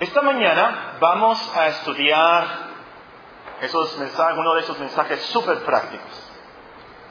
[0.00, 2.46] Esta mañana vamos a estudiar
[3.60, 6.32] esos mensajes, uno de esos mensajes súper prácticos.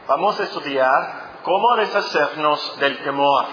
[0.07, 3.45] Vamos a estudiar cómo deshacernos del temor,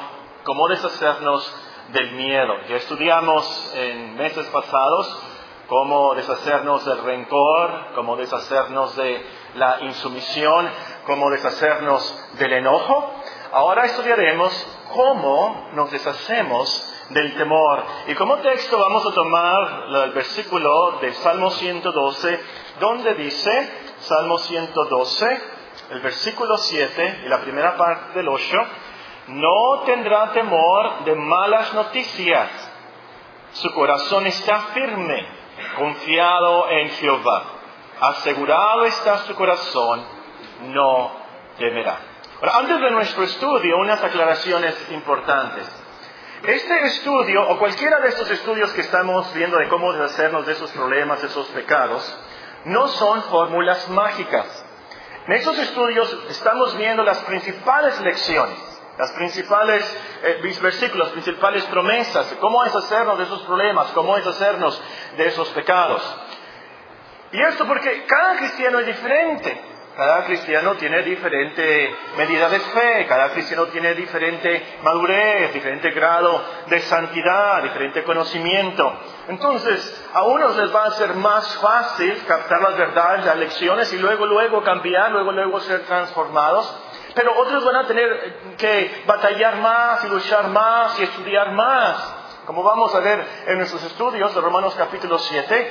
[0.43, 1.55] cómo deshacernos
[1.93, 2.63] del miedo.
[2.67, 5.23] Ya estudiamos en meses pasados
[5.69, 9.23] cómo deshacernos del rencor, cómo deshacernos de
[9.57, 10.67] la insumisión,
[11.05, 13.13] cómo deshacernos del enojo.
[13.53, 17.85] Ahora estudiaremos cómo nos deshacemos del temor.
[18.09, 22.41] Y como texto vamos a tomar el versículo de Salmo 112,
[22.81, 25.41] donde dice, Salmo 112,
[25.91, 28.57] el versículo 7 y la primera parte del 8,
[29.29, 32.49] no tendrá temor de malas noticias.
[33.53, 35.27] Su corazón está firme,
[35.77, 37.45] confiado en Jehová.
[38.01, 40.05] Asegurado está su corazón,
[40.67, 41.13] no
[41.57, 41.99] temerá.
[42.41, 45.86] Ahora, antes de nuestro estudio, unas aclaraciones importantes.
[46.43, 50.71] Este estudio, o cualquiera de estos estudios que estamos viendo de cómo deshacernos de esos
[50.71, 52.15] problemas, de esos pecados,
[52.67, 54.65] no son fórmulas mágicas.
[55.27, 58.59] En esos estudios estamos viendo las principales lecciones,
[58.99, 64.81] las principales eh, versículos, las principales promesas, cómo deshacernos de esos problemas, cómo deshacernos
[65.17, 66.03] de esos pecados.
[67.33, 69.76] Y esto porque cada cristiano es diferente.
[69.97, 76.81] Cada cristiano tiene diferente medida de fe, cada cristiano tiene diferente madurez, diferente grado de
[76.81, 78.93] santidad, diferente conocimiento.
[79.29, 83.99] Entonces, a unos les va a ser más fácil captar las verdades, las lecciones y
[83.99, 86.79] luego, luego cambiar, luego, luego ser transformados.
[87.15, 92.16] Pero otros van a tener que batallar más y luchar más y estudiar más.
[92.47, 95.69] Como vamos a ver en nuestros estudios de Romanos capítulo 7, eh,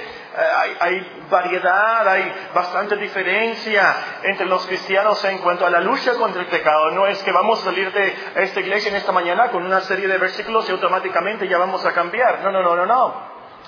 [0.81, 6.47] hay, variedad, hay bastante diferencia entre los cristianos en cuanto a la lucha contra el
[6.47, 6.91] pecado.
[6.91, 10.09] No es que vamos a salir de esta iglesia en esta mañana con una serie
[10.09, 12.41] de versículos y automáticamente ya vamos a cambiar.
[12.41, 13.21] No, no, no, no, no.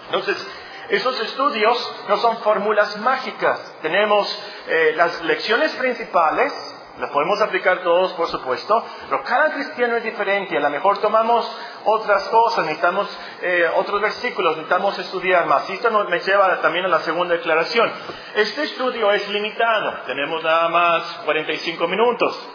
[0.07, 0.45] Entonces,
[0.89, 3.73] esos estudios no son fórmulas mágicas.
[3.81, 4.27] Tenemos
[4.67, 6.53] eh, las lecciones principales,
[6.99, 10.57] las podemos aplicar todos, por supuesto, pero cada cristiano es diferente.
[10.57, 11.49] A lo mejor tomamos
[11.85, 13.07] otras cosas, necesitamos
[13.41, 15.69] eh, otros versículos, necesitamos estudiar más.
[15.69, 17.91] Y esto me lleva también a la segunda declaración.
[18.35, 22.49] Este estudio es limitado, tenemos nada más 45 minutos.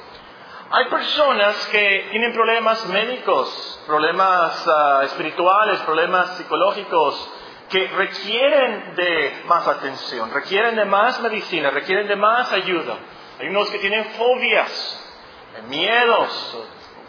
[0.70, 7.30] Hay personas que tienen problemas médicos, problemas ah, espirituales, problemas psicológicos,
[7.68, 12.96] que requieren de más atención, requieren de más medicina, requieren de más ayuda.
[13.42, 15.12] Hay unos que tienen fobias,
[15.66, 16.58] miedos,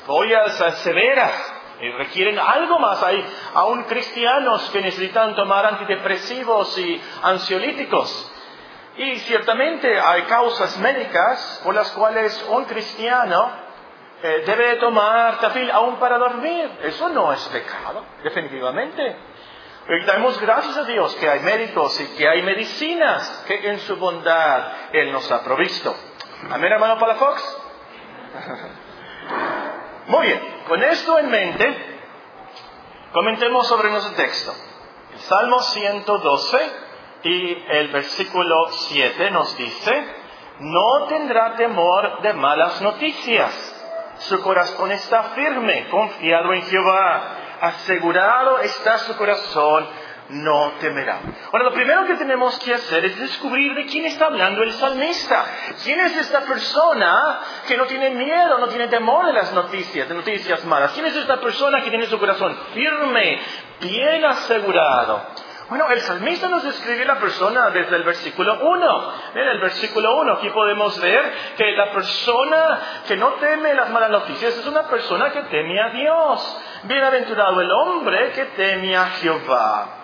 [0.07, 3.03] fobias severas y requieren algo más.
[3.03, 3.23] Hay
[3.53, 8.31] aún cristianos que necesitan tomar antidepresivos y ansiolíticos.
[8.97, 13.51] Y ciertamente hay causas médicas por las cuales un cristiano
[14.23, 16.79] eh, debe tomar tafil aún para dormir.
[16.81, 19.17] Eso no es pecado, definitivamente.
[19.87, 23.97] Y damos gracias a Dios que hay médicos y que hay medicinas que en su
[23.97, 25.95] bondad Él nos ha provisto.
[26.49, 27.57] Amén, hermano Palafox.
[30.07, 31.99] Muy bien, con esto en mente,
[33.13, 34.53] comentemos sobre nuestro texto.
[35.13, 36.71] El Salmo 112
[37.23, 40.15] y el versículo 7 nos dice,
[40.59, 43.69] no tendrá temor de malas noticias.
[44.19, 47.37] Su corazón está firme, confiado en Jehová.
[47.61, 49.87] Asegurado está su corazón
[50.29, 51.19] no temerá.
[51.51, 55.45] Ahora, lo primero que tenemos que hacer es descubrir de quién está hablando el salmista.
[55.83, 60.15] ¿Quién es esta persona que no tiene miedo, no tiene temor de las noticias, de
[60.15, 60.93] noticias malas?
[60.93, 63.39] ¿Quién es esta persona que tiene su corazón firme,
[63.81, 65.21] bien asegurado?
[65.69, 69.13] Bueno, el salmista nos describe la persona desde el versículo 1.
[69.35, 74.09] En el versículo 1 aquí podemos ver que la persona que no teme las malas
[74.09, 76.61] noticias es una persona que teme a Dios.
[76.83, 80.02] Bienaventurado el hombre que teme a Jehová.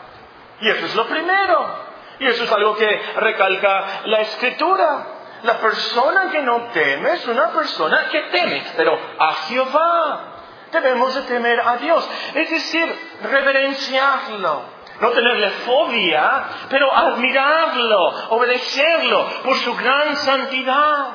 [0.62, 1.90] Y eso es lo primero.
[2.20, 5.08] Y eso es algo que recalca la escritura.
[5.44, 10.25] La persona que no teme es una persona que teme, pero a Jehová.
[10.72, 12.08] Debemos de temer a Dios.
[12.36, 14.80] Es decir, reverenciarlo.
[15.00, 21.08] No tenerle fobia, pero admirarlo, obedecerlo por su gran santidad.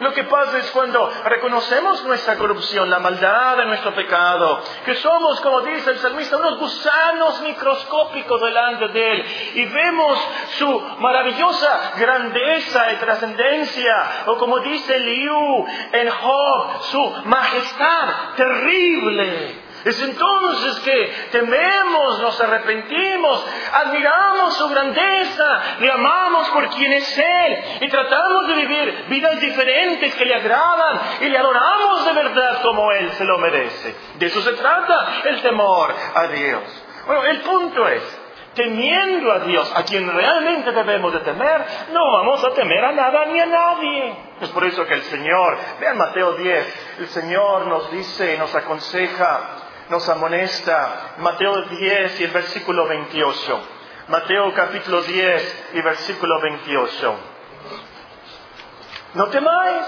[0.00, 5.40] Lo que pasa es cuando reconocemos nuestra corrupción, la maldad de nuestro pecado, que somos,
[5.42, 9.24] como dice el salmista, unos gusanos microscópicos delante de Él,
[9.56, 10.18] y vemos
[10.58, 19.59] su maravillosa grandeza y trascendencia, o como dice Liu en Job, su majestad terrible.
[19.84, 27.58] Es entonces que tememos, nos arrepentimos, admiramos su grandeza, le amamos por quien es Él
[27.80, 32.92] y tratamos de vivir vidas diferentes que le agradan y le adoramos de verdad como
[32.92, 33.94] Él se lo merece.
[34.18, 36.84] De eso se trata el temor a Dios.
[37.06, 38.02] Bueno, el punto es
[38.54, 43.26] temiendo a Dios, a quien realmente debemos de temer, no vamos a temer a nada
[43.26, 44.16] ni a nadie.
[44.40, 49.40] Es por eso que el Señor, vean Mateo 10, el Señor nos dice, nos aconseja,
[49.90, 53.60] nos amonesta, Mateo 10 y el versículo 28.
[54.06, 57.14] Mateo capítulo 10 y versículo 28.
[59.14, 59.86] No temáis,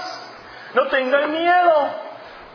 [0.73, 1.95] no tengáis miedo,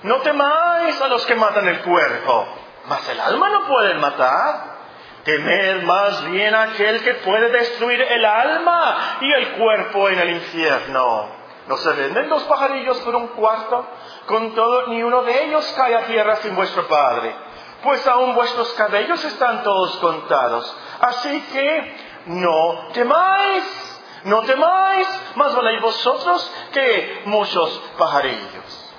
[0.03, 2.47] no temáis a los que matan el cuerpo,
[2.87, 4.77] mas el alma no pueden matar.
[5.25, 10.31] Temer más bien a aquel que puede destruir el alma y el cuerpo en el
[10.31, 11.38] infierno.
[11.69, 13.87] ¿No se venden dos pajarillos por un cuarto?
[14.26, 17.35] Con todo, ni uno de ellos cae a tierra sin vuestro Padre.
[17.82, 20.76] Pues aún vuestros cabellos están todos contados.
[21.00, 25.06] Así que no temáis, no temáis,
[25.37, 28.94] más valéis vosotros que muchos pajarillos.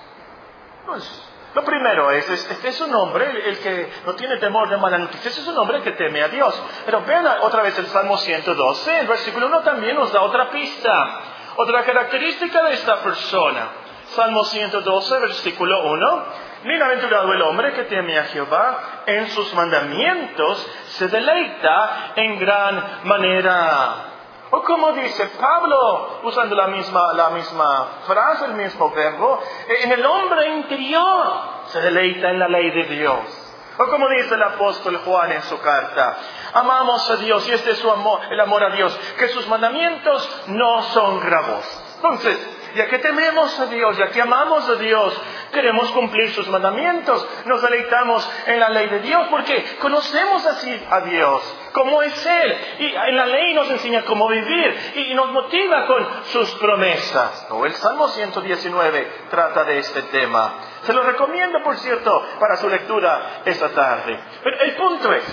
[0.86, 1.24] Pues,
[1.56, 5.30] lo primero es, este es un hombre, el, que no tiene temor de mala noticia,
[5.30, 6.62] es un hombre que teme a Dios.
[6.86, 11.39] Pero vean otra vez el Salmo 112, el versículo 1 también nos da otra pista,
[11.62, 13.68] otra característica de esta persona.
[14.16, 16.24] Salmo 112, versículo 1.
[16.64, 24.06] Bienaventurado el hombre que teme a Jehová, en sus mandamientos se deleita en gran manera.
[24.52, 29.42] O como dice Pablo, usando la misma, la misma frase, el mismo verbo,
[29.84, 33.39] en el hombre interior se deleita en la ley de Dios.
[33.82, 36.18] O como dice el apóstol Juan en su carta,
[36.54, 40.44] amamos a Dios y este es su amor, el amor a Dios, que sus mandamientos
[40.48, 41.96] no son gravosos.
[41.96, 42.38] Entonces,
[42.76, 45.18] ya que tememos a Dios, ya que amamos a Dios,
[45.54, 51.00] queremos cumplir sus mandamientos, nos deleitamos en la ley de Dios porque conocemos así a
[51.00, 51.42] Dios,
[51.72, 56.06] cómo es Él, y en la ley nos enseña cómo vivir y nos motiva con
[56.26, 57.48] sus promesas.
[57.52, 60.54] O el Salmo 119 trata de este tema.
[60.84, 64.20] Se lo recomiendo, por cierto, para su lectura esta tarde.
[64.44, 65.24] Pero el punto es,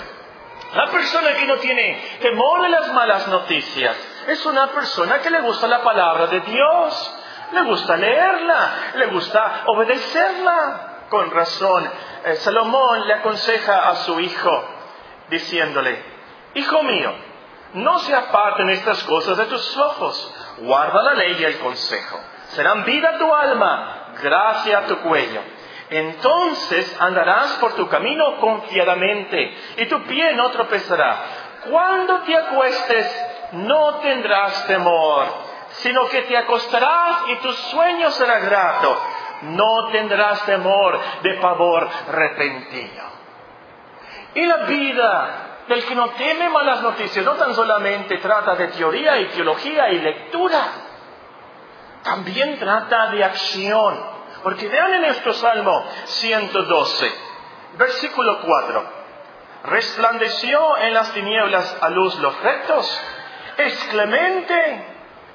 [0.73, 3.95] la persona que no tiene temor de las malas noticias
[4.27, 7.17] es una persona que le gusta la palabra de Dios
[7.51, 10.93] le gusta leerla, le gusta obedecerla.
[11.09, 11.89] Con razón,
[12.25, 14.65] eh, Salomón le aconseja a su hijo,
[15.29, 16.17] diciéndole,
[16.55, 17.13] Hijo mío,
[17.75, 22.19] no se aparten estas cosas de tus ojos, guarda la ley y el consejo.
[22.49, 25.41] Serán vida a tu alma, gracia a tu cuello.
[25.89, 31.17] Entonces andarás por tu camino confiadamente y tu pie no tropezará.
[31.69, 35.47] Cuando te acuestes, no tendrás temor
[35.77, 38.97] sino que te acostarás y tu sueño será grato.
[39.43, 43.03] No tendrás temor de pavor repentino.
[44.33, 49.19] Y la vida del que no teme malas noticias no tan solamente trata de teoría
[49.19, 50.63] y teología y lectura,
[52.07, 54.17] también trata de acción.
[54.41, 57.11] Porque vean en nuestro Salmo 112,
[57.77, 58.97] versículo 4.
[59.65, 63.01] Resplandeció en las tinieblas a luz los rectos,
[63.57, 64.85] es clemente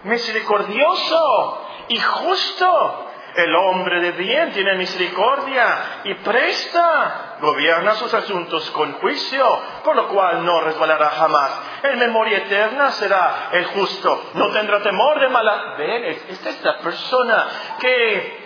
[0.05, 3.09] misericordioso y justo.
[3.35, 9.45] El hombre de bien tiene misericordia y presta, gobierna sus asuntos con juicio,
[9.85, 11.51] por lo cual no resbalará jamás.
[11.83, 15.75] En memoria eterna será el justo, no tendrá temor de mala.
[15.77, 17.47] Ven, esta es la persona
[17.81, 18.43] que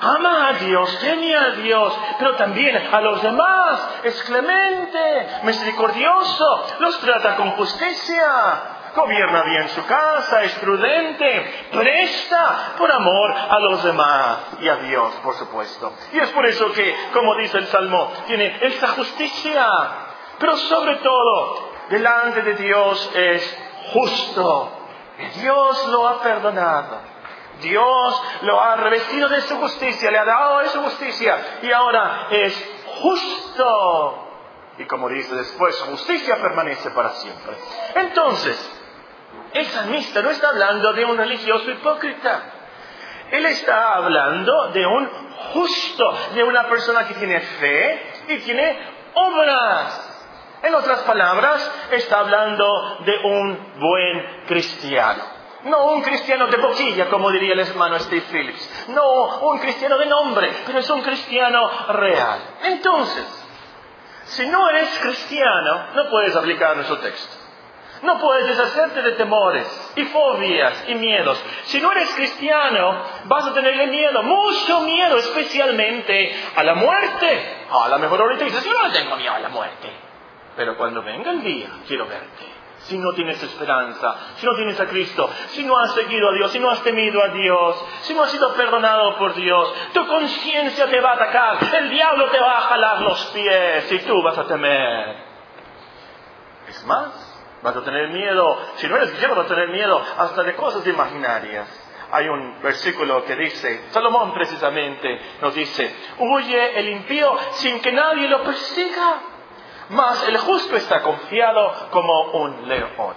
[0.00, 3.88] ama a Dios, teme a Dios, pero también a los demás.
[4.02, 12.90] Es clemente, misericordioso, los trata con justicia gobierna bien su casa, es prudente, presta por
[12.90, 15.92] amor a los demás y a Dios, por supuesto.
[16.12, 19.68] Y es por eso que, como dice el Salmo, tiene esta justicia,
[20.38, 23.58] pero sobre todo, delante de Dios es
[23.92, 24.72] justo.
[25.40, 27.10] Dios lo ha perdonado.
[27.60, 32.28] Dios lo ha revestido de su justicia, le ha dado de su justicia y ahora
[32.30, 32.70] es
[33.02, 34.26] justo.
[34.78, 37.54] Y como dice después, justicia permanece para siempre.
[37.96, 38.79] Entonces,
[39.52, 42.42] el salmista no está hablando de un religioso hipócrita.
[43.30, 45.08] Él está hablando de un
[45.52, 48.78] justo, de una persona que tiene fe y tiene
[49.14, 50.06] obras.
[50.62, 55.22] En otras palabras, está hablando de un buen cristiano.
[55.64, 58.88] No un cristiano de boquilla, como diría el hermano Steve Phillips.
[58.88, 62.40] No un cristiano de nombre, pero es un cristiano real.
[62.64, 63.26] Entonces,
[64.24, 67.39] si no eres cristiano, no puedes aplicar nuestro texto.
[68.02, 71.42] No puedes deshacerte de temores y fobias y miedos.
[71.64, 77.66] Si no eres cristiano, vas a tenerle miedo, mucho miedo, especialmente a la muerte.
[77.70, 79.90] A lo mejor ahorita dices, yo no tengo miedo a la muerte.
[80.56, 82.60] Pero cuando venga el día, quiero verte.
[82.84, 86.50] Si no tienes esperanza, si no tienes a Cristo, si no has seguido a Dios,
[86.50, 90.86] si no has temido a Dios, si no has sido perdonado por Dios, tu conciencia
[90.86, 94.38] te va a atacar, el diablo te va a jalar los pies y tú vas
[94.38, 95.16] a temer.
[96.68, 97.29] Es más,
[97.62, 100.86] Vas a tener miedo, si no eres cristiano vas a tener miedo hasta de cosas
[100.86, 101.68] imaginarias.
[102.12, 108.28] Hay un versículo que dice, Salomón precisamente nos dice, huye el impío sin que nadie
[108.28, 109.16] lo persiga,
[109.90, 113.14] mas el justo está confiado como un león.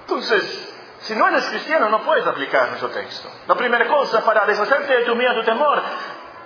[0.00, 3.28] Entonces, si no eres cristiano no puedes aplicar nuestro texto.
[3.46, 5.80] La primera cosa para deshacerte de tu miedo, tu temor,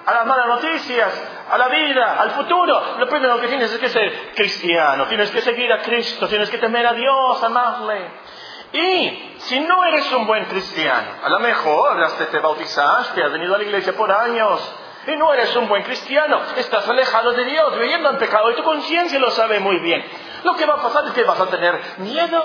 [0.07, 1.13] a las malas noticias,
[1.51, 5.43] a la vida, al futuro, lo primero que tienes es que ser cristiano, tienes que
[5.43, 8.11] seguir a Cristo, tienes que temer a Dios, amarle.
[8.73, 13.55] Y si no eres un buen cristiano, a lo mejor hasta te bautizaste, has venido
[13.55, 14.61] a la iglesia por años,
[15.07, 18.63] y no eres un buen cristiano, estás alejado de Dios, viviendo en pecado, y tu
[18.63, 20.05] conciencia lo sabe muy bien.
[20.45, 22.45] Lo que va a pasar es que vas a tener miedo,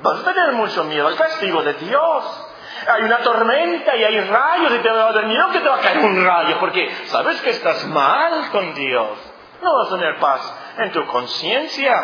[0.00, 2.46] vas a tener mucho miedo al castigo de Dios.
[2.88, 5.76] Hay una tormenta y hay rayos y te va a dar miedo que te va
[5.76, 9.18] a caer un rayo, porque sabes que estás mal con Dios.
[9.62, 11.94] No vas a tener paz en tu conciencia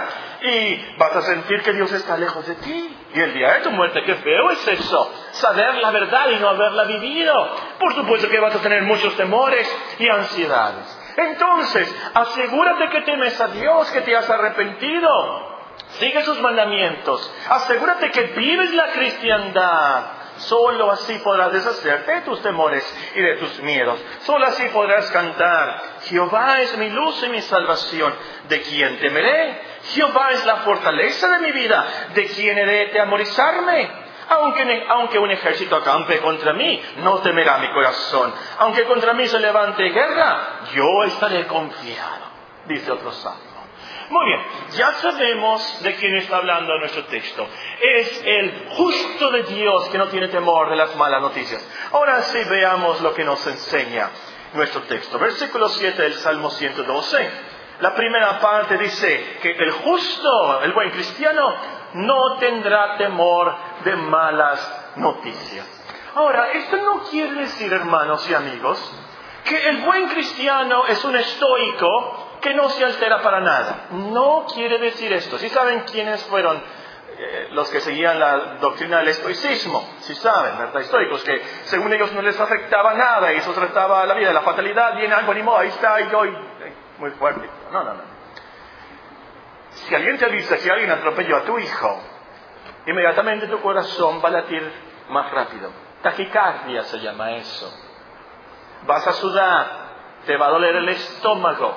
[0.43, 2.97] y vas a sentir que Dios está lejos de ti.
[3.15, 5.15] Y el día de tu muerte, qué feo es eso.
[5.33, 7.57] Saber la verdad y no haberla vivido.
[7.79, 9.67] Por supuesto que vas a tener muchos temores
[9.99, 10.99] y ansiedades.
[11.17, 15.57] Entonces, asegúrate que temes a Dios, que te has arrepentido.
[15.99, 17.33] Sigue sus mandamientos.
[17.49, 20.03] Asegúrate que vives la cristiandad.
[20.39, 23.99] Solo así podrás deshacerte de tus temores y de tus miedos.
[24.21, 28.15] Solo así podrás cantar, Jehová es mi luz y mi salvación.
[28.49, 29.61] ¿De quién temeré?
[29.95, 31.85] Jehová es la fortaleza de mi vida.
[32.15, 34.07] ¿De quién he de amorizarme?
[34.29, 38.35] Aunque, aunque un ejército acampe contra mí, no temerá mi corazón.
[38.59, 42.27] Aunque contra mí se levante guerra, yo estaré confiado.
[42.67, 43.56] Dice otro salmo.
[44.09, 44.41] Muy bien,
[44.73, 47.47] ya sabemos de quién está hablando nuestro texto.
[47.81, 51.67] Es el justo de Dios que no tiene temor de las malas noticias.
[51.93, 54.11] Ahora sí veamos lo que nos enseña
[54.55, 55.19] nuestro texto.
[55.19, 57.31] Versículo 7 del Salmo 112.
[57.81, 61.55] La primera parte dice que el justo, el buen cristiano,
[61.95, 65.67] no tendrá temor de malas noticias.
[66.15, 68.79] Ahora, esto no quiere decir, hermanos y amigos,
[69.45, 73.87] que el buen cristiano es un estoico que no se altera para nada.
[73.91, 75.39] No quiere decir esto.
[75.39, 76.63] Si saben quiénes fueron
[77.19, 80.83] eh, los que seguían la doctrina del estoicismo, si saben, ¿verdad?
[80.83, 84.95] Estoicos, que según ellos no les afectaba nada y eso trataba la vida, la fatalidad,
[84.97, 87.49] viene algo, ni modo, ahí está, y yo, eh, muy fuerte.
[87.73, 88.03] No, no, no.
[89.71, 92.03] Si alguien te dice que alguien atropelló a tu hijo,
[92.87, 94.71] inmediatamente tu corazón va a latir
[95.09, 95.71] más rápido.
[96.03, 97.73] Taquicardia se llama eso.
[98.87, 99.67] Vas a sudar,
[100.27, 101.77] te va a doler el estómago,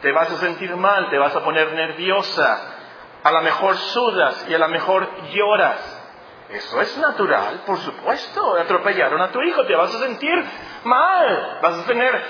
[0.00, 2.74] te vas a sentir mal, te vas a poner nerviosa,
[3.22, 6.02] a lo mejor sudas y a lo mejor lloras.
[6.50, 8.56] Eso es natural, por supuesto.
[8.56, 10.34] Atropellaron a tu hijo, te vas a sentir
[10.84, 12.22] mal, vas a tener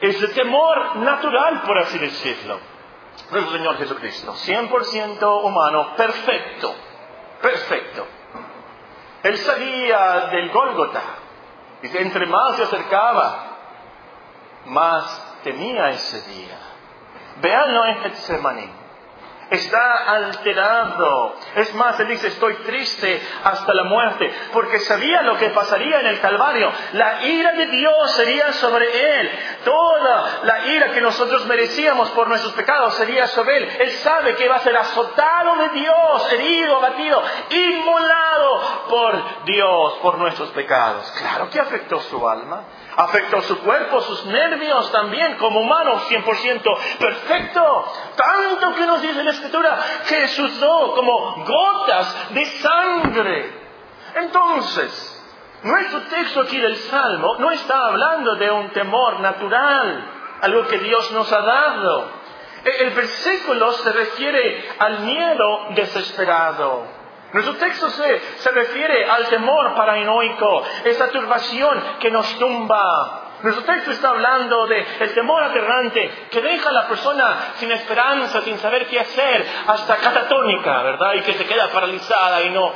[0.00, 2.58] ese temor natural, por así decirlo.
[3.30, 6.74] Nuestro Señor Jesucristo, 100% humano, perfecto,
[7.40, 8.06] perfecto.
[9.22, 11.02] Él salía del Gólgota
[11.82, 13.46] y entre más se acercaba,
[14.66, 16.71] más temía ese día.
[17.40, 18.82] Veanlo en Getsemaní
[19.52, 21.34] está alterado.
[21.56, 26.06] Es más, él dice, estoy triste hasta la muerte, porque sabía lo que pasaría en
[26.06, 26.72] el Calvario.
[26.94, 29.30] La ira de Dios sería sobre él.
[29.64, 33.76] Toda la ira que nosotros merecíamos por nuestros pecados sería sobre él.
[33.80, 40.18] Él sabe que va a ser azotado de Dios, herido, abatido, inmolado por Dios, por
[40.18, 41.10] nuestros pecados.
[41.18, 42.64] Claro que afectó su alma.
[42.96, 47.92] Afectó su cuerpo, sus nervios también, como humano, 100% perfecto.
[48.16, 53.62] Tanto que nos dice la Escritura que sudó como gotas de sangre.
[54.14, 55.24] Entonces,
[55.62, 60.10] nuestro texto aquí del Salmo no está hablando de un temor natural,
[60.42, 62.22] algo que Dios nos ha dado.
[62.64, 67.01] El versículo se refiere al miedo desesperado.
[67.32, 73.20] Nuestro texto se, se refiere al temor paranoico, esa turbación que nos tumba.
[73.42, 78.42] Nuestro texto está hablando de el temor aterrante que deja a la persona sin esperanza,
[78.42, 81.14] sin saber qué hacer, hasta catatónica, ¿verdad?
[81.14, 82.72] Y que se queda paralizada y no.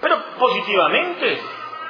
[0.00, 1.42] Pero positivamente,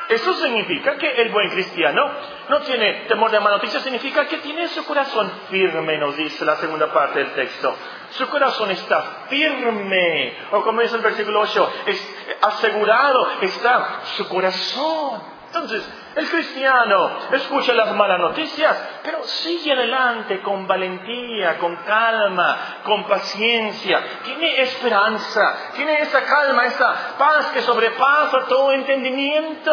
[0.08, 2.10] eso significa que el buen cristiano
[2.48, 6.56] no tiene temor de mala noticia, significa que tiene su corazón firme, nos dice la
[6.56, 7.74] segunda parte del texto.
[8.10, 15.40] Su corazón está firme, o como dice el versículo 8, es asegurado está su corazón.
[15.46, 23.04] Entonces, el cristiano escucha las malas noticias, pero sigue adelante con valentía, con calma, con
[23.08, 24.00] paciencia.
[24.24, 29.72] Tiene esperanza, tiene esa calma, esa paz que sobrepasa todo entendimiento.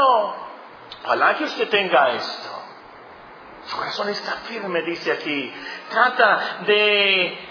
[1.03, 2.49] Ojalá que usted tenga esto.
[3.67, 5.53] Su corazón está firme, dice aquí.
[5.91, 7.46] Trata de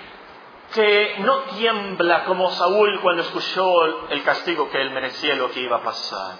[0.74, 5.76] que no tiembla como Saúl cuando escuchó el castigo que él merecía lo que iba
[5.76, 6.34] a pasar.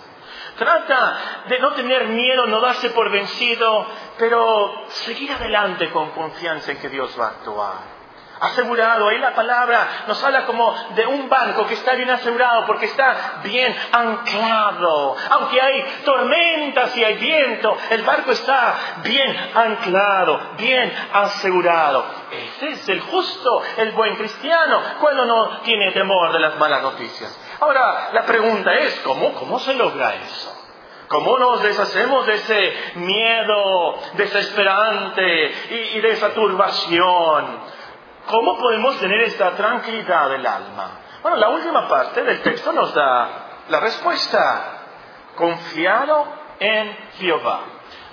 [0.59, 3.87] Trata de no tener miedo, no darse por vencido,
[4.19, 7.96] pero seguir adelante con confianza en que Dios va a actuar
[8.41, 9.09] asegurado.
[9.09, 13.41] Ahí la palabra nos habla como de un barco que está bien asegurado porque está
[13.43, 15.17] bien anclado.
[15.31, 22.05] Aunque hay tormentas y hay viento, el barco está bien anclado, bien asegurado.
[22.31, 27.39] Ese es el justo, el buen cristiano, cuando no tiene temor de las malas noticias.
[27.61, 30.53] Ahora, la pregunta es, ¿cómo, cómo se logra eso?
[31.09, 37.76] ¿Cómo nos deshacemos de ese miedo desesperante y, y de esa turbación?
[38.27, 41.01] ¿Cómo podemos tener esta tranquilidad del alma?
[41.23, 44.73] Bueno, la última parte del texto nos da la respuesta.
[45.37, 46.27] Confiado
[46.59, 47.61] en Jehová.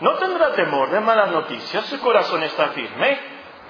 [0.01, 3.17] No tendrá temor de malas noticias, su corazón está firme.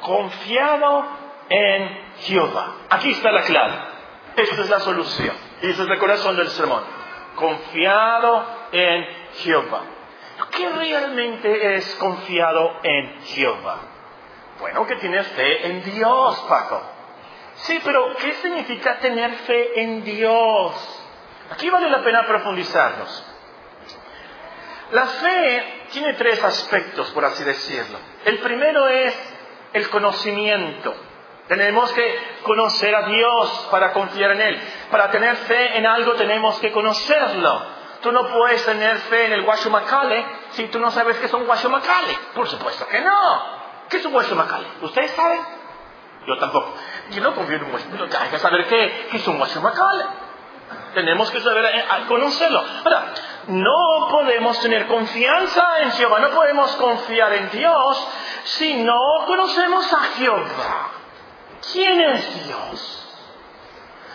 [0.02, 1.06] Confiado
[1.50, 2.76] en Jehová.
[2.90, 3.76] Aquí está la clave.
[4.36, 5.36] Esta es la solución.
[5.62, 6.84] Y es el corazón del sermón.
[7.36, 9.06] Confiado en
[9.44, 9.82] Jehová.
[10.52, 13.78] ¿Qué realmente es confiado en Jehová?
[14.60, 16.82] Bueno, que tienes fe en Dios, Paco.
[17.56, 20.74] Sí, pero ¿qué significa tener fe en Dios?
[21.52, 23.26] Aquí vale la pena profundizarnos.
[24.92, 27.98] La fe tiene tres aspectos, por así decirlo.
[28.26, 29.16] El primero es
[29.74, 30.96] el conocimiento.
[31.48, 34.62] Tenemos que conocer a Dios para confiar en Él.
[34.92, 37.84] Para tener fe en algo tenemos que conocerlo.
[38.02, 41.46] Tú no puedes tener fe en el guachumacale si tú no sabes qué es un
[41.46, 42.18] guachumacale.
[42.34, 43.63] Por supuesto que no.
[43.94, 44.66] ¿Qué es un hueso macale?
[44.82, 45.40] ¿Ustedes saben?
[46.26, 46.74] Yo tampoco.
[47.12, 50.04] Yo no confío en un hueso, pero hay que saber qué, es un hueso macale.
[50.96, 52.66] Tenemos que saber eh, conocerlo.
[52.86, 53.14] Ahora,
[53.50, 58.08] no podemos tener confianza en Jehová, no podemos confiar en Dios
[58.46, 60.90] si no conocemos a Jehová.
[61.72, 63.16] ¿Quién es Dios?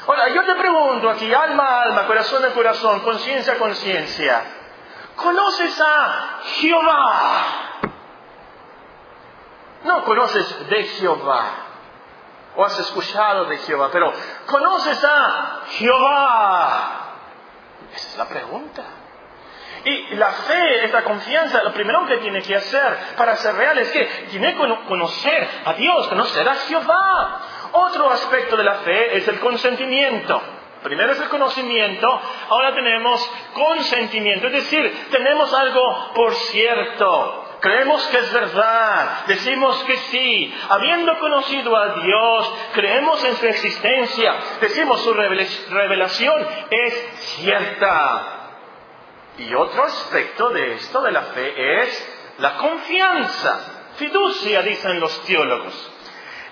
[0.08, 4.42] Ahora, yo te pregunto aquí, alma alma, corazón a corazón, conciencia conciencia.
[5.14, 7.67] ¿Conoces a Jehová?
[9.84, 11.44] No conoces de Jehová
[12.56, 14.12] o has escuchado de Jehová, pero
[14.46, 17.04] conoces a Jehová.
[17.94, 18.82] Esa es la pregunta.
[19.84, 23.90] Y la fe, esta confianza, lo primero que tiene que hacer para ser real es
[23.90, 27.40] que tiene que conocer a Dios, conocer a Jehová.
[27.72, 30.42] Otro aspecto de la fe es el consentimiento.
[30.82, 32.08] Primero es el conocimiento,
[32.50, 37.47] ahora tenemos consentimiento, es decir, tenemos algo por cierto.
[37.60, 44.34] Creemos que es verdad, decimos que sí, habiendo conocido a Dios, creemos en su existencia,
[44.60, 46.94] decimos su revelación es
[47.36, 48.34] cierta.
[49.38, 53.60] Y otro aspecto de esto de la fe es la confianza,
[53.96, 55.92] fiducia, dicen los teólogos.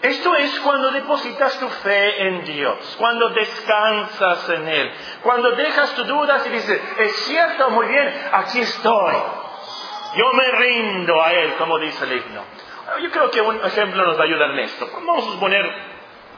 [0.03, 4.93] Esto es cuando depositas tu fe en Dios, cuando descansas en Él,
[5.23, 9.15] cuando dejas tus dudas y dices, es cierto, muy bien, aquí estoy.
[10.17, 12.43] Yo me rindo a Él, como dice el himno.
[13.03, 14.89] Yo creo que un ejemplo nos va a ayudar en esto.
[14.93, 15.71] Vamos a suponer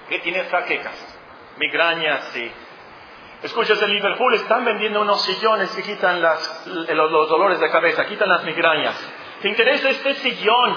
[0.09, 1.19] que tienes jaquecas,
[1.59, 2.51] migrañas y...
[3.41, 8.29] Escuchas en Liverpool, están vendiendo unos sillones que quitan los, los dolores de cabeza, quitan
[8.29, 8.97] las migrañas.
[9.41, 10.77] ¿Te interesa este sillón?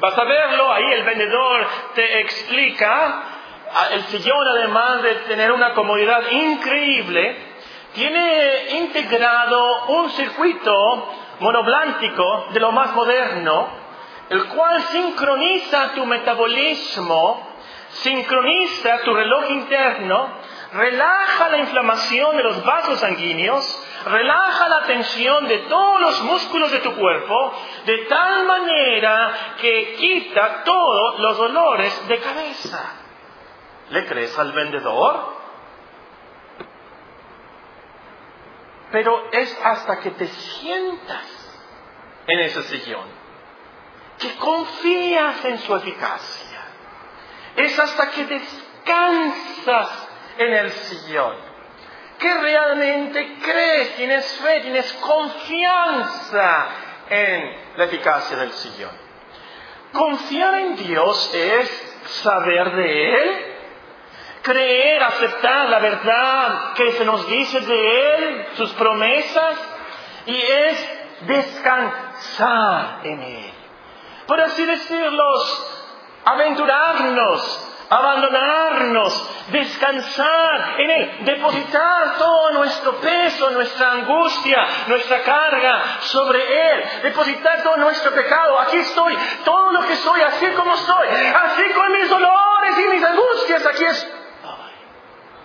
[0.00, 3.22] Vas a verlo, ahí el vendedor te explica,
[3.74, 7.36] ah, el sillón además de tener una comodidad increíble,
[7.92, 13.68] tiene integrado un circuito monoblántico de lo más moderno,
[14.30, 17.48] el cual sincroniza tu metabolismo,
[17.90, 20.28] sincroniza tu reloj interno,
[20.72, 26.78] relaja la inflamación de los vasos sanguíneos, relaja la tensión de todos los músculos de
[26.78, 27.52] tu cuerpo,
[27.84, 32.94] de tal manera que quita todos los dolores de cabeza.
[33.90, 35.41] ¿Le crees al vendedor?
[38.92, 41.26] Pero es hasta que te sientas
[42.26, 43.08] en ese sillón,
[44.18, 46.60] que confías en su eficacia.
[47.56, 51.36] Es hasta que descansas en el Sillón.
[52.18, 56.66] Que realmente crees, tienes fe, tienes confianza
[57.10, 59.02] en la eficacia del Sillón.
[59.92, 61.68] Confiar en Dios es
[62.22, 63.51] saber de Él,
[64.42, 69.58] creer, aceptar la verdad que se nos dice de Él, sus promesas,
[70.26, 70.88] y es
[71.26, 73.50] descansar en Él.
[74.26, 75.24] Por así decirlo,
[76.24, 86.84] aventurarnos abandonarnos, descansar en Él, depositar todo nuestro peso, nuestra angustia, nuestra carga sobre Él,
[87.02, 88.58] depositar todo nuestro pecado.
[88.60, 93.04] Aquí estoy, todo lo que soy, así como estoy, así con mis dolores y mis
[93.04, 94.21] angustias, aquí es.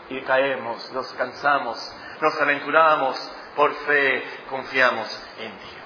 [0.10, 5.78] Y caemos, nos cansamos, nos aventuramos, por fe confiamos en Dios.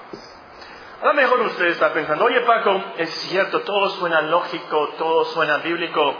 [1.02, 5.58] A lo mejor usted está pensando, oye Paco, es cierto, todo suena lógico, todo suena
[5.58, 6.16] bíblico,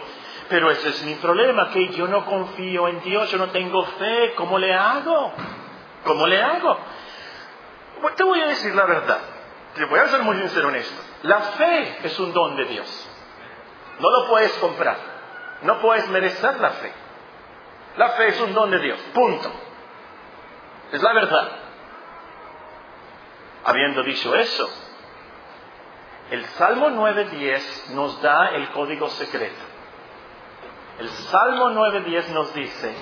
[0.48, 4.34] pero ese es mi problema, que yo no confío en Dios, yo no tengo fe,
[4.34, 5.32] ¿cómo le hago?
[6.04, 6.78] ¿Cómo le hago?
[8.16, 9.20] te voy a decir la verdad,
[9.74, 11.02] te voy a ser muy sincero en esto.
[11.22, 13.08] La fe es un don de Dios.
[14.00, 14.96] No lo puedes comprar,
[15.62, 16.92] no puedes merecer la fe.
[17.96, 19.50] La fe es un don de Dios, punto.
[20.92, 21.48] Es la verdad.
[23.64, 24.68] Habiendo dicho eso,
[26.30, 29.62] el Salmo 9.10 nos da el código secreto.
[30.98, 32.94] El Salmo 9.10 nos dice,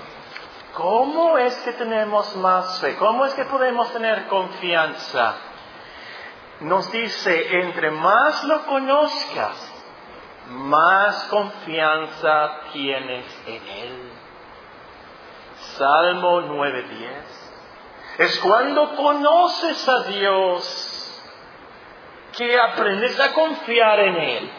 [0.75, 2.97] ¿cómo es que tenemos más fe?
[2.97, 5.35] ¿Cómo es que podemos tener confianza?
[6.61, 9.73] Nos dice, entre más lo conozcas,
[10.49, 14.10] más confianza tienes en Él.
[15.81, 16.83] Salmo 9.10.
[18.19, 21.23] Es cuando conoces a Dios
[22.37, 24.51] que aprendes a confiar en Él.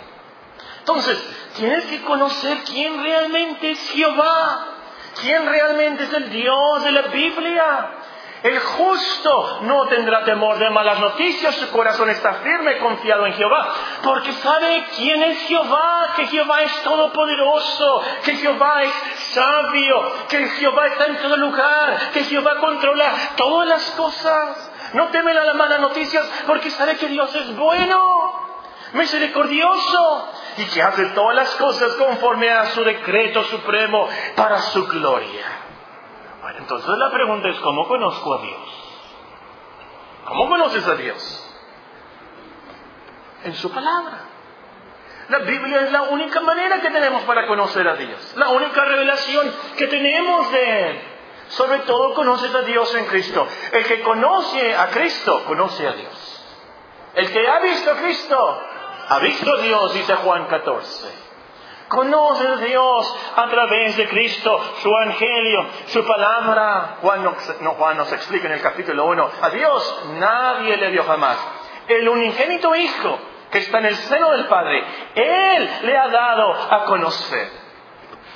[0.79, 1.23] Entonces,
[1.57, 4.65] tienes que conocer quién realmente es Jehová,
[5.21, 7.89] quién realmente es el Dios de la Biblia.
[8.43, 13.71] El justo no tendrá temor de malas noticias, su corazón está firme, confiado en Jehová,
[14.03, 18.93] porque sabe quién es Jehová, que Jehová es todopoderoso, que Jehová es
[19.33, 24.71] sabio, que Jehová está en todo lugar, que Jehová controla todas las cosas.
[24.93, 28.41] No teme a las malas noticias porque sabe que Dios es bueno
[28.93, 35.70] misericordioso y que hace todas las cosas conforme a su decreto supremo para su gloria.
[36.57, 38.91] Entonces la pregunta es, ¿cómo conozco a Dios?
[40.25, 41.53] ¿Cómo conoces a Dios?
[43.43, 44.25] En su palabra.
[45.29, 49.53] La Biblia es la única manera que tenemos para conocer a Dios, la única revelación
[49.77, 51.01] que tenemos de Él.
[51.49, 53.47] Sobre todo conoces a Dios en Cristo.
[53.71, 56.43] El que conoce a Cristo, conoce a Dios.
[57.15, 58.61] El que ha visto a Cristo,
[59.09, 61.20] ha visto Dios, dice Juan 14.
[61.91, 66.99] Conoce a Dios a través de Cristo, su evangelio, su palabra.
[67.01, 67.21] Juan,
[67.59, 71.37] no, Juan nos explica en el capítulo 1, a Dios nadie le dio jamás.
[71.89, 73.19] El unigénito Hijo
[73.51, 77.49] que está en el seno del Padre, Él le ha dado a conocer.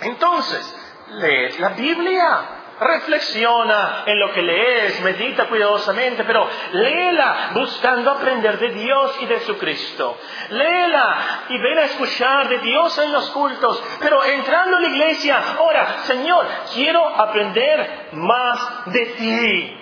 [0.02, 2.41] Entonces, lees la Biblia,
[2.80, 9.40] reflexiona en lo que lees, medita cuidadosamente, pero léela buscando aprender de Dios y de
[9.42, 10.18] su Cristo.
[10.50, 15.42] Léela y ven a escuchar de Dios en los cultos, pero entrando a la iglesia,
[15.60, 19.78] ora, Señor, quiero aprender más de ti.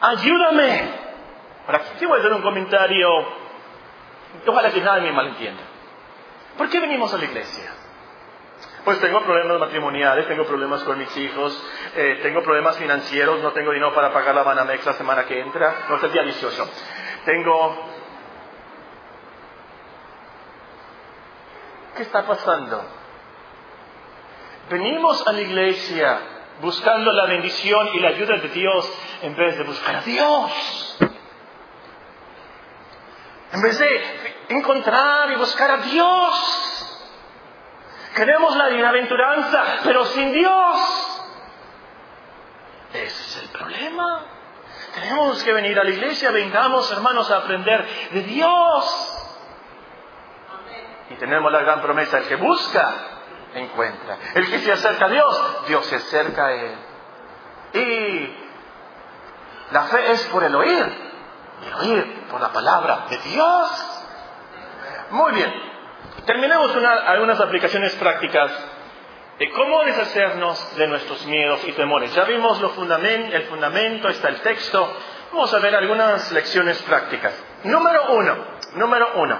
[0.00, 1.08] Ayúdame.
[1.66, 3.08] Ahora, aquí voy a hacer un comentario,
[4.46, 5.62] ojalá que nadie me malentienda.
[6.56, 7.72] ¿Por qué venimos a la iglesia?
[8.88, 11.62] Pues tengo problemas matrimoniales, tengo problemas con mis hijos,
[11.94, 15.84] eh, tengo problemas financieros, no tengo dinero para pagar la Banamex la semana que entra,
[15.90, 16.70] no es el día 18.
[17.26, 17.84] Tengo...
[21.98, 22.82] ¿Qué está pasando?
[24.70, 26.20] Venimos a la iglesia
[26.62, 30.98] buscando la bendición y la ayuda de Dios en vez de buscar a Dios.
[33.52, 36.67] En vez de encontrar y buscar a Dios.
[38.18, 41.22] Queremos la bienaventuranza, pero sin Dios.
[42.92, 44.24] Ese es el problema.
[44.92, 49.14] Tenemos que venir a la iglesia, vengamos hermanos a aprender de Dios.
[51.10, 52.92] Y tenemos la gran promesa, el que busca,
[53.54, 54.18] encuentra.
[54.34, 56.74] El que se acerca a Dios, Dios se acerca a él.
[57.74, 58.36] Y
[59.70, 60.92] la fe es por el oír,
[61.68, 64.02] el oír por la palabra de Dios.
[65.10, 65.67] Muy bien,
[66.26, 66.76] Terminemos
[67.06, 68.52] algunas aplicaciones prácticas
[69.38, 72.14] de cómo deshacernos de nuestros miedos y temores.
[72.14, 74.92] Ya vimos el fundamento, está el texto.
[75.32, 77.32] Vamos a ver algunas lecciones prácticas.
[77.64, 78.36] Número uno,
[78.74, 79.38] número uno.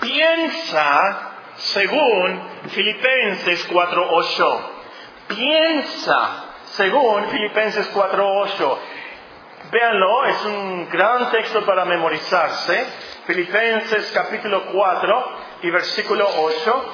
[0.00, 4.60] Piensa según Filipenses 4.8.
[5.28, 8.78] Piensa según Filipenses 4.8.
[9.70, 12.86] Véanlo, es un gran texto para memorizarse.
[13.26, 15.24] Filipenses capítulo 4
[15.62, 16.84] y versículo 8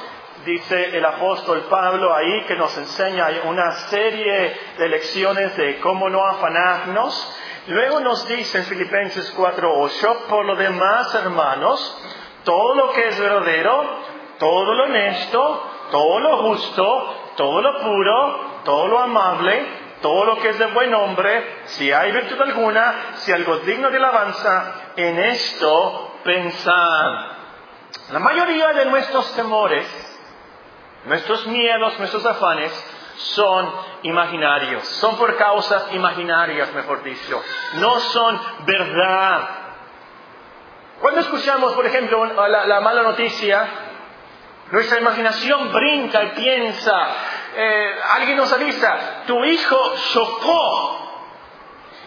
[0.47, 6.25] dice el apóstol Pablo ahí que nos enseña una serie de lecciones de cómo no
[6.25, 7.39] afanarnos.
[7.67, 12.03] Luego nos dice en Filipenses 4:8, por lo demás, hermanos,
[12.45, 13.85] todo lo que es verdadero,
[14.39, 19.67] todo lo honesto, todo lo justo, todo lo puro, todo lo amable,
[20.01, 23.99] todo lo que es de buen nombre, si hay virtud alguna, si algo digno de
[23.99, 27.33] alabanza, en esto pensad.
[28.11, 29.87] La mayoría de nuestros temores
[31.05, 32.73] Nuestros miedos, nuestros afanes
[33.17, 33.73] son
[34.05, 37.43] imaginarios, son por causas imaginarias, mejor dicho,
[37.75, 39.49] no son verdad.
[41.01, 43.67] Cuando escuchamos, por ejemplo, la, mala noticia,
[44.71, 47.07] nuestra imaginación brinca y piensa,
[47.57, 50.99] eh, alguien nos avisa, tu hijo chocó.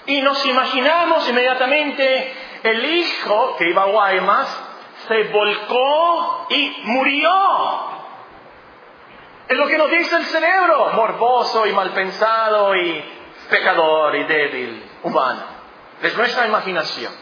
[0.07, 2.33] Y nos imaginamos inmediatamente
[2.65, 4.63] el hijo que iba a Guaymas,
[5.07, 7.31] se volcó y murió.
[9.47, 13.03] Es lo que nos dice el cerebro, morboso y mal pensado y
[13.49, 15.43] pecador y débil, humano.
[16.01, 17.13] Es nuestra imaginación.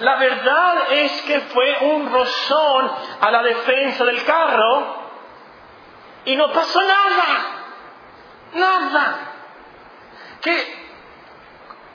[0.00, 5.02] La verdad es que fue un rozón a la defensa del carro
[6.24, 7.46] y no pasó nada.
[8.54, 9.18] Nada.
[10.40, 10.82] Que,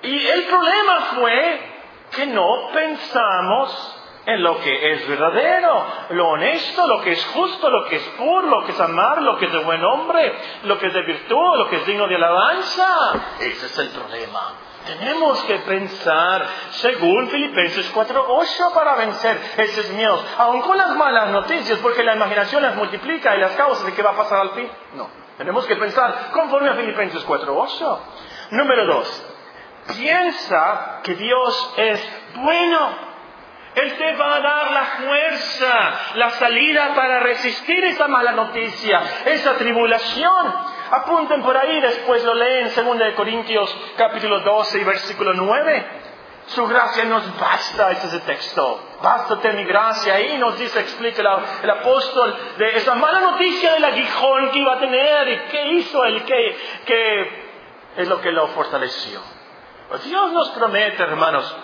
[0.03, 1.76] y el problema fue
[2.17, 7.85] que no pensamos en lo que es verdadero, lo honesto, lo que es justo, lo
[7.85, 10.87] que es puro, lo que es amar, lo que es de buen hombre, lo que
[10.87, 13.13] es de virtud, lo que es digno de alabanza.
[13.39, 14.53] Ese es el problema.
[14.85, 21.79] Tenemos que pensar según Filipenses 4.8 para vencer esos miedos, aun con las malas noticias,
[21.79, 24.69] porque la imaginación las multiplica y las causas de qué va a pasar al fin.
[24.95, 27.99] No, tenemos que pensar conforme a Filipenses 4.8.
[28.51, 29.36] Número dos,
[29.87, 33.07] piensa que Dios es bueno.
[33.75, 39.53] Él te va a dar la fuerza, la salida para resistir esa mala noticia, esa
[39.53, 40.53] tribulación.
[40.89, 45.85] Apunten por ahí, después lo leen en 2 Corintios capítulo 12 y versículo 9.
[46.47, 48.81] Su gracia nos basta, ese es el texto.
[49.01, 50.15] Bástate mi gracia.
[50.15, 51.21] Ahí nos dice, explica
[51.61, 56.03] el, apóstol, de esa mala noticia del aguijón que iba a tener y qué hizo
[56.05, 57.47] él, que,
[57.97, 59.36] es lo que lo fortaleció.
[59.89, 61.55] Pues Dios nos promete, hermanos,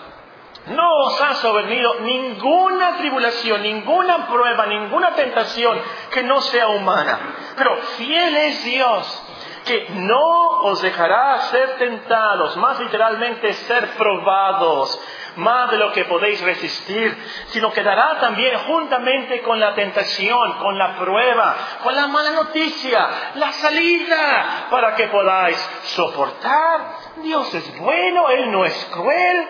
[0.66, 5.78] no os ha sobrevenido ninguna tribulación, ninguna prueba, ninguna tentación
[6.10, 7.18] que no sea humana.
[7.56, 9.22] Pero fiel es Dios,
[9.66, 14.98] que no os dejará ser tentados, más literalmente ser probados,
[15.36, 17.16] más de lo que podéis resistir,
[17.48, 23.08] sino que dará también juntamente con la tentación, con la prueba, con la mala noticia,
[23.34, 26.80] la salida, para que podáis soportar.
[27.16, 29.48] Dios es bueno, Él no es cruel.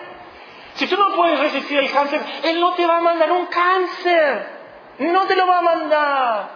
[0.75, 4.55] Si tú no puedes resistir el cáncer, Él no te va a mandar un cáncer.
[4.99, 6.49] No te lo va a mandar.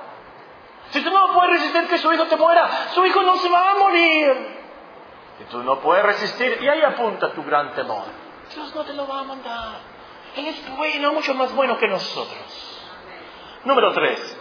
[0.92, 3.72] Si tú no puedes resistir que su hijo te muera, su hijo no se va
[3.72, 4.60] a morir.
[5.38, 8.29] Si tú no puedes resistir, y ahí apunta tu gran temor.
[8.54, 9.76] Dios no te lo va a mandar.
[10.36, 12.82] Él es bueno, mucho más bueno que nosotros.
[13.66, 14.38] Número tres.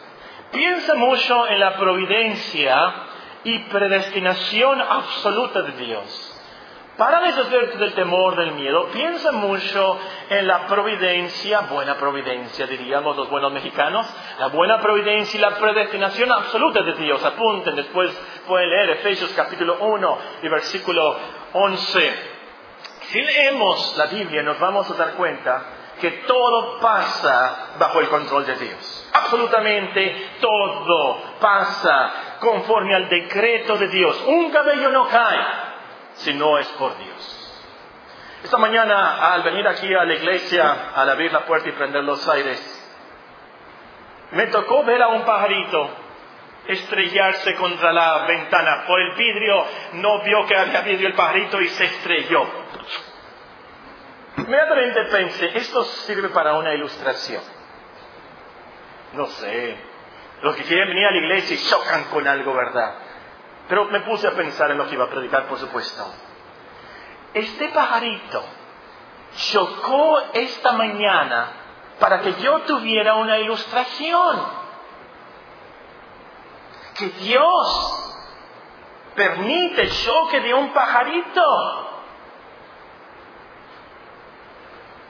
[0.53, 2.95] Piensa mucho en la providencia
[3.45, 6.35] y predestinación absoluta de Dios.
[6.97, 13.31] Para deshacerte del temor, del miedo, piensa mucho en la providencia, buena providencia diríamos los
[13.31, 14.05] buenos mexicanos,
[14.41, 17.25] la buena providencia y la predestinación absoluta de Dios.
[17.25, 18.11] Apunten, después
[18.49, 21.17] pueden leer Efesios capítulo 1 y versículo
[21.53, 22.38] 11.
[23.09, 25.63] Si leemos la Biblia nos vamos a dar cuenta
[25.99, 29.11] que todo pasa bajo el control de Dios.
[29.15, 34.23] Absolutamente todo pasa conforme al decreto de Dios.
[34.27, 35.41] Un cabello no cae
[36.17, 37.35] si no es por Dios.
[38.45, 42.29] Esta mañana, al venir aquí a la iglesia, al abrir la puerta y prender los
[42.29, 42.61] aires,
[44.33, 45.91] me tocó ver a un pajarito
[46.67, 48.85] estrellarse contra la ventana.
[48.87, 52.58] Por el vidrio no vio que había vidrio el pajarito y se estrelló.
[54.49, 57.43] Inmediatamente pensé, esto sirve para una ilustración.
[59.13, 59.77] No sé,
[60.41, 62.95] los que quieren venir a la iglesia y chocan con algo, ¿verdad?
[63.69, 66.03] Pero me puse a pensar en lo que iba a predicar, por supuesto.
[67.35, 68.43] Este pajarito
[69.37, 71.49] chocó esta mañana
[72.01, 74.47] para que yo tuviera una ilustración.
[76.97, 78.15] Que Dios
[79.15, 81.88] permite el choque de un pajarito.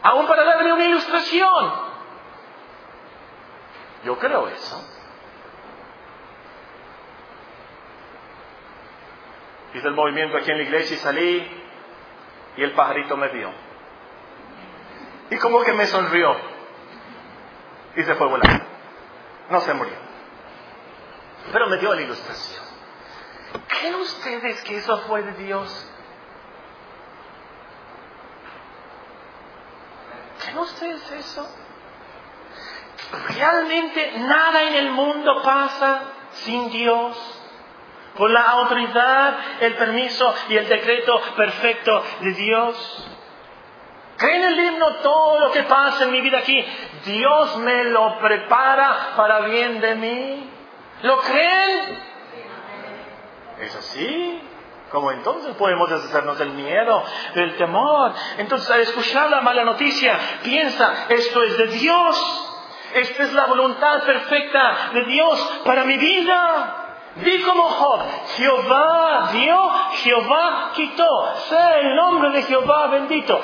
[0.08, 1.70] Aún para darme una ilustración.
[4.04, 4.82] Yo creo eso.
[9.74, 11.62] Hice el movimiento aquí en la iglesia y salí
[12.56, 13.52] y el pajarito me vio.
[15.28, 16.34] Y como que me sonrió
[17.94, 18.64] y se fue volando.
[19.50, 19.96] No se murió.
[21.52, 22.64] Pero me dio la ilustración.
[23.68, 25.92] ¿Creen ustedes que eso fue de Dios?
[30.40, 31.48] ¿Creen ustedes eso?
[33.36, 37.38] ¿Realmente nada en el mundo pasa sin Dios?
[38.18, 43.08] por la autoridad, el permiso y el decreto perfecto de Dios.
[44.16, 46.64] ¿Creen el himno todo lo que pasa en mi vida aquí?
[47.06, 50.50] Dios me lo prepara para bien de mí.
[51.02, 52.02] ¿Lo creen?
[53.60, 54.42] ¿Es así?
[54.90, 58.12] ¿Cómo entonces podemos deshacernos del miedo, del temor?
[58.38, 62.44] Entonces al escuchar la mala noticia, piensa, esto es de Dios.
[62.94, 66.84] Esta es la voluntad perfecta de Dios para mi vida.
[67.16, 68.00] Di como Job,
[68.36, 69.70] Jehová dio,
[70.02, 71.34] Jehová quitó.
[71.48, 73.40] Sea el nombre de Jehová bendito.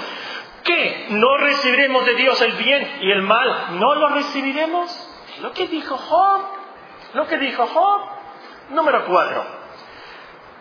[0.62, 1.09] ¿Qué?
[1.11, 3.78] ¿No recibiremos de Dios el bien y el mal?
[3.78, 5.11] ¿No lo recibiremos?
[5.42, 6.42] Lo que dijo Job.
[7.12, 8.00] Lo que dijo Job.
[8.70, 9.63] Número cuatro.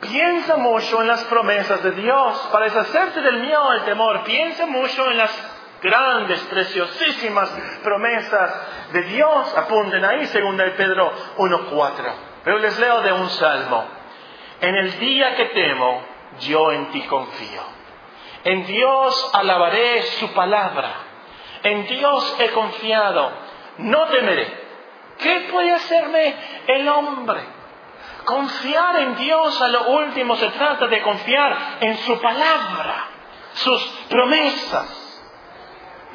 [0.03, 2.49] Piensa mucho en las promesas de Dios.
[2.51, 5.31] Para deshacerte del miedo del temor, piensa mucho en las
[5.81, 7.49] grandes, preciosísimas
[7.83, 8.51] promesas
[8.91, 9.57] de Dios.
[9.57, 12.13] Apunten ahí, segunda de Pedro 1.4.
[12.43, 13.85] Pero les leo de un salmo.
[14.59, 16.01] En el día que temo,
[16.41, 17.61] yo en ti confío.
[18.43, 20.91] En Dios alabaré su palabra.
[21.63, 23.31] En Dios he confiado.
[23.77, 24.63] No temeré.
[25.17, 26.35] ¿Qué puede hacerme
[26.67, 27.62] el hombre?
[28.25, 33.07] Confiar en Dios a lo último se trata de confiar en su palabra,
[33.53, 34.99] sus promesas.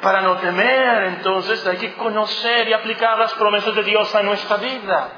[0.01, 4.57] Para no temer, entonces hay que conocer y aplicar las promesas de Dios a nuestra
[4.57, 5.09] vida.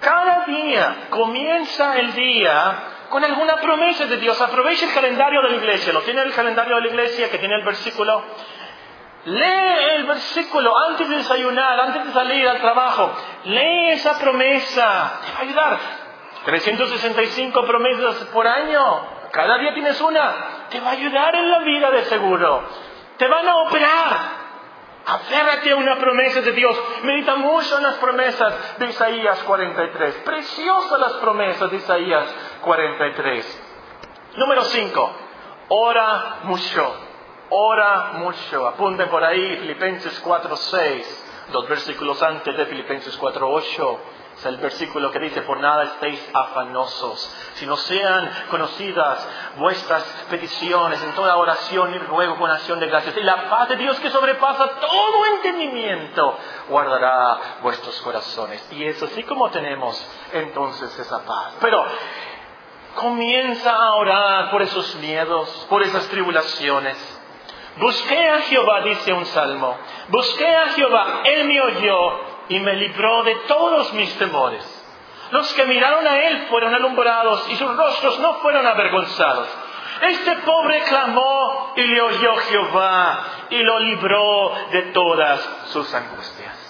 [0.00, 2.76] Cada día comienza el día
[3.08, 4.40] con alguna promesa de Dios.
[4.40, 5.92] Aprovecha el calendario de la iglesia.
[5.92, 8.22] ¿Lo tiene el calendario de la iglesia que tiene el versículo?
[9.24, 13.12] Lee el versículo antes de desayunar, antes de salir al trabajo.
[13.44, 15.20] Lee esa promesa.
[15.24, 15.78] Te va a ayudar.
[16.48, 18.80] 365 promesas por año.
[19.30, 20.66] Cada día tienes una.
[20.70, 22.62] Te va a ayudar en la vida de seguro.
[23.18, 24.18] Te van a operar.
[25.04, 26.74] Aférrate a una promesa de Dios.
[27.02, 30.14] Medita mucho en las promesas de Isaías 43.
[30.24, 33.62] Preciosas las promesas de Isaías 43.
[34.36, 35.12] Número 5.
[35.68, 36.96] Ora mucho.
[37.50, 38.66] Ora mucho.
[38.66, 41.04] Apunten por ahí Filipenses 4.6.
[41.52, 43.98] Dos versículos antes de Filipenses 4.8.
[44.38, 51.02] Es el versículo que dice, por nada estéis afanosos, si no sean conocidas vuestras peticiones
[51.02, 53.16] en toda oración y ruego con acción de gracias.
[53.16, 58.64] Y la paz de Dios que sobrepasa todo entendimiento guardará vuestros corazones.
[58.70, 60.00] Y eso así como tenemos
[60.32, 61.54] entonces esa paz.
[61.60, 61.84] Pero
[62.94, 66.96] comienza a orar por esos miedos, por esas tribulaciones.
[67.78, 69.76] Busqué a Jehová, dice un salmo.
[70.08, 74.64] Busqué a Jehová, Él me oyó y me libró de todos mis temores.
[75.30, 79.48] Los que miraron a él fueron alumbrados y sus rostros no fueron avergonzados.
[80.02, 86.68] Este pobre clamó y le oyó Jehová y lo libró de todas sus angustias.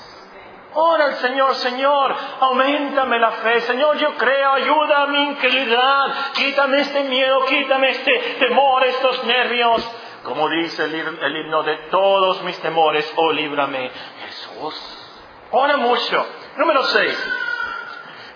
[0.75, 3.61] Ora al Señor, Señor, aumentame la fe.
[3.63, 6.33] Señor, yo creo, ayuda a mi incredulidad.
[6.35, 9.91] Quítame este miedo, quítame este temor, estos nervios.
[10.23, 13.91] Como dice el, himno de todos mis temores, oh, líbrame,
[14.25, 14.98] Jesús.
[15.51, 16.27] Ora mucho.
[16.57, 17.29] Número 6.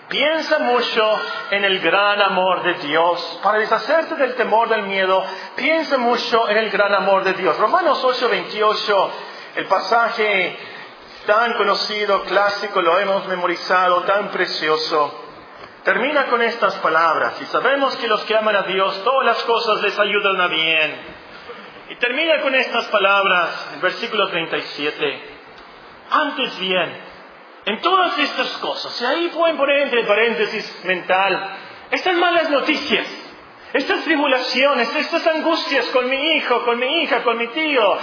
[0.09, 1.21] Piensa mucho
[1.51, 3.39] en el gran amor de Dios.
[3.41, 5.23] Para deshacerte del temor, del miedo,
[5.55, 7.57] piensa mucho en el gran amor de Dios.
[7.57, 9.11] Romanos 8, 28,
[9.55, 10.57] el pasaje
[11.25, 15.19] tan conocido, clásico, lo hemos memorizado, tan precioso.
[15.83, 17.41] Termina con estas palabras.
[17.41, 20.95] Y sabemos que los que aman a Dios, todas las cosas les ayudan a bien.
[21.89, 25.33] Y termina con estas palabras, el versículo 37.
[26.11, 27.02] Antes bien,
[27.65, 31.57] en todas estas cosas, y ahí pueden poner entre paréntesis mental,
[31.91, 33.07] estas malas noticias,
[33.73, 37.97] estas tribulaciones, estas angustias con mi hijo, con mi hija, con mi tío,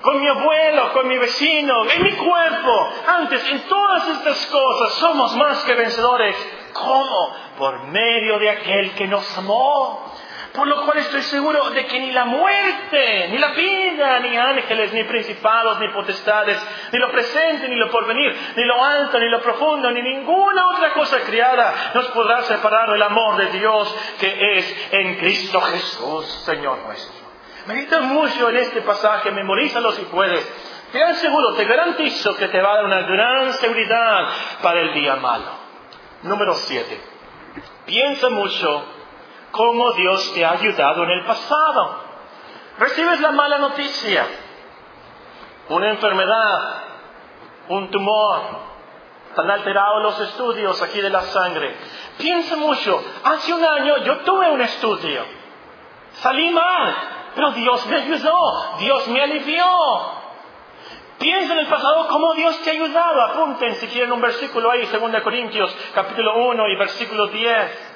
[0.00, 2.88] con mi abuelo, con mi vecino, en mi cuerpo.
[3.06, 6.36] Antes, en todas estas cosas somos más que vencedores.
[6.72, 7.34] ¿Cómo?
[7.58, 10.12] Por medio de aquel que nos amó.
[10.52, 14.92] Por lo cual estoy seguro de que ni la muerte, ni la vida, ni ángeles,
[14.92, 16.58] ni principados, ni potestades,
[16.90, 20.92] ni lo presente, ni lo porvenir, ni lo alto, ni lo profundo, ni ninguna otra
[20.94, 26.78] cosa criada nos podrá separar del amor de Dios que es en Cristo Jesús, Señor
[26.78, 27.28] nuestro.
[27.66, 30.50] Medita mucho en este pasaje, memorízalo si puedes.
[30.90, 34.28] Te aseguro, te garantizo que te va a dar una gran seguridad
[34.62, 35.50] para el día malo.
[36.22, 36.98] Número siete.
[37.84, 38.97] Piensa mucho
[39.50, 42.08] cómo Dios te ha ayudado en el pasado.
[42.78, 44.26] Recibes la mala noticia,
[45.68, 46.82] una enfermedad,
[47.68, 48.40] un tumor,
[49.30, 51.76] están alterados los estudios aquí de la sangre.
[52.18, 55.24] Piensa mucho, hace un año yo tuve un estudio,
[56.14, 56.94] salí mal,
[57.34, 59.64] pero Dios me ayudó, Dios me alivió.
[61.18, 63.22] Piensa en el pasado cómo Dios te ha ayudado.
[63.22, 67.87] Apunten si quieren un versículo ahí, 2 Corintios capítulo 1 y versículo 10.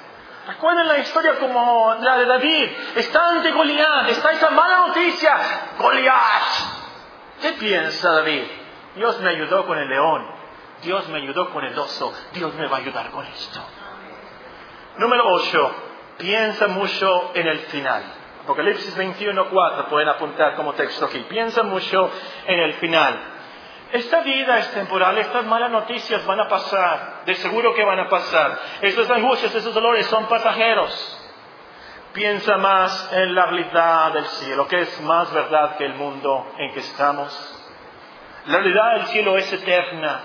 [0.47, 2.71] Recuerden la historia como la de David.
[2.97, 5.37] Está ante Goliat, está esa mala noticia.
[5.79, 6.43] Goliat.
[7.41, 8.45] ¿Qué piensa David?
[8.97, 10.43] Dios me ayudó con el león.
[10.83, 13.61] Dios me ayudó con el oso, Dios me va a ayudar con esto.
[14.99, 15.75] Número 8.
[16.19, 18.03] Piensa mucho en el final.
[18.43, 21.25] Apocalipsis 21.4 pueden apuntar como texto aquí.
[21.29, 22.11] Piensa mucho
[22.47, 23.32] en el final.
[23.93, 28.09] Esta vida es temporal, estas malas noticias van a pasar, de seguro que van a
[28.09, 28.59] pasar.
[28.81, 31.19] Estas angustias, estos dolores son pasajeros.
[32.15, 36.73] Piensa más en la realidad del cielo, que es más verdad que el mundo en
[36.73, 37.59] que estamos.
[38.47, 40.23] La realidad del cielo es eterna.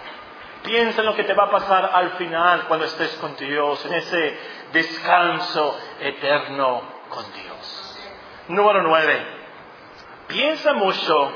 [0.63, 3.95] Piensa en lo que te va a pasar al final cuando estés con Dios, en
[3.95, 4.39] ese
[4.72, 7.99] descanso eterno con Dios.
[8.47, 9.28] Número nueve.
[10.28, 11.34] Piensa mucho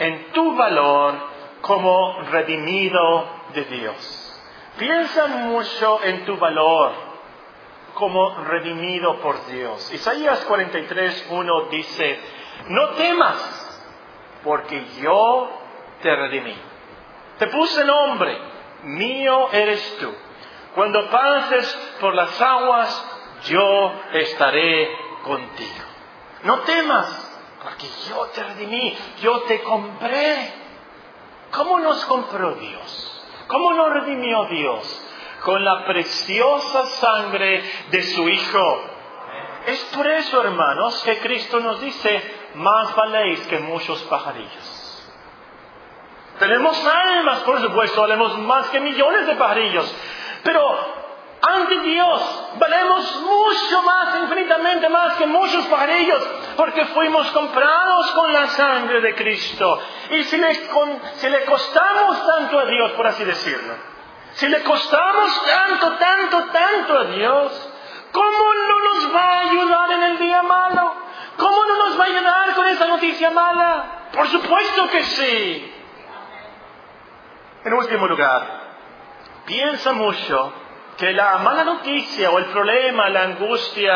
[0.00, 1.27] en tu valor
[1.60, 4.42] como redimido de Dios.
[4.78, 6.92] Piensa mucho en tu valor
[7.94, 9.92] como redimido por Dios.
[9.92, 12.20] Isaías 43, 1 dice,
[12.68, 13.82] no temas,
[14.44, 15.48] porque yo
[16.00, 16.54] te redimí.
[17.38, 18.38] Te puse nombre,
[18.84, 20.14] mío eres tú.
[20.74, 24.88] Cuando pases por las aguas, yo estaré
[25.24, 25.84] contigo.
[26.44, 30.67] No temas, porque yo te redimí, yo te compré.
[31.52, 33.22] ¿Cómo nos compró Dios?
[33.48, 35.04] ¿Cómo nos redimió Dios?
[35.44, 38.82] Con la preciosa sangre de su Hijo.
[39.66, 42.22] Es por eso, hermanos, que Cristo nos dice,
[42.54, 44.78] más valéis que muchos pajarillos.
[46.38, 49.94] Tenemos almas, por supuesto, valemos más que millones de pajarillos.
[50.44, 50.62] Pero
[51.42, 58.48] ante Dios valemos mucho más, infinitamente más que muchos pajarillos, porque fuimos comprados con la
[58.48, 59.80] sangre de Cristo.
[60.10, 63.74] Y si le, si le costamos tanto a Dios, por así decirlo,
[64.32, 67.70] si le costamos tanto, tanto, tanto a Dios,
[68.12, 70.94] ¿cómo no nos va a ayudar en el día malo?
[71.36, 74.08] ¿Cómo no nos va a ayudar con esa noticia mala?
[74.12, 75.74] Por supuesto que sí.
[77.64, 78.60] En último lugar,
[79.46, 80.52] piensa mucho
[80.98, 83.94] que la mala noticia o el problema, la angustia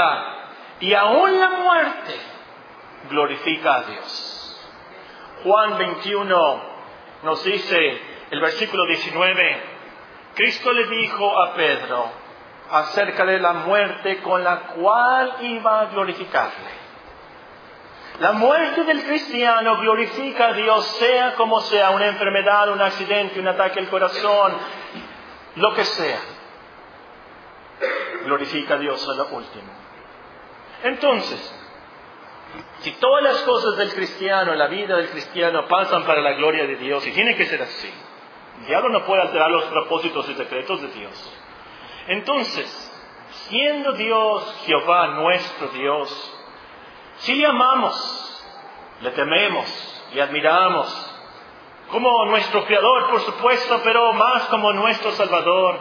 [0.80, 2.20] y aún la muerte
[3.10, 4.60] glorifica a Dios.
[5.42, 6.62] Juan 21
[7.24, 8.00] nos dice,
[8.30, 9.62] el versículo 19,
[10.34, 12.10] Cristo le dijo a Pedro
[12.70, 16.82] acerca de la muerte con la cual iba a glorificarle.
[18.20, 23.48] La muerte del cristiano glorifica a Dios, sea como sea, una enfermedad, un accidente, un
[23.48, 24.52] ataque al corazón,
[25.56, 26.20] lo que sea.
[28.24, 29.72] Glorifica a Dios a lo último.
[30.84, 31.54] Entonces,
[32.80, 36.76] si todas las cosas del cristiano, la vida del cristiano, pasan para la gloria de
[36.76, 37.92] Dios, y tiene que ser así,
[38.60, 41.32] el diablo no puede alterar los propósitos y secretos de Dios.
[42.08, 42.92] Entonces,
[43.48, 46.38] siendo Dios Jehová nuestro Dios,
[47.18, 48.44] si le amamos,
[49.00, 51.08] le tememos y admiramos,
[51.90, 55.78] como nuestro Creador, por supuesto, pero más como nuestro Salvador.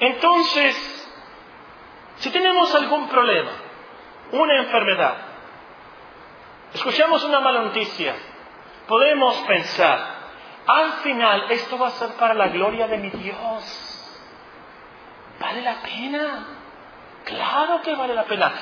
[0.00, 0.95] Entonces,
[2.18, 3.50] si tenemos algún problema,
[4.32, 5.16] una enfermedad,
[6.74, 8.14] escuchamos una mala noticia,
[8.88, 10.16] podemos pensar,
[10.66, 13.92] al final esto va a ser para la gloria de mi Dios.
[15.38, 16.46] ¿Vale la pena?
[17.24, 18.52] Claro que vale la pena.